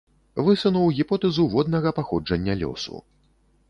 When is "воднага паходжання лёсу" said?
1.53-2.95